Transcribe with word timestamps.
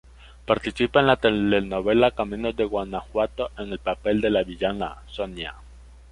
Participa 0.47 0.99
en 0.99 1.05
la 1.05 1.15
telenovela 1.17 2.09
Caminos 2.09 2.55
de 2.55 2.65
Guanajuato 2.65 3.51
en 3.59 3.71
el 3.71 3.77
papel 3.77 4.19
de 4.19 4.31
la 4.31 4.41
villana 4.41 4.97
'Sonia', 5.05 5.53